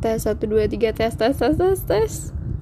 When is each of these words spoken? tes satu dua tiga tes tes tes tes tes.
tes 0.00 0.24
satu 0.24 0.46
dua 0.46 0.68
tiga 0.68 0.92
tes 0.92 1.14
tes 1.14 1.36
tes 1.36 1.54
tes 1.56 1.80
tes. 1.86 2.12